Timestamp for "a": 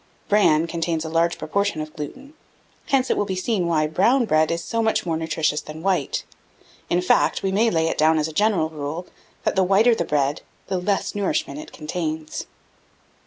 1.05-1.09, 8.27-8.33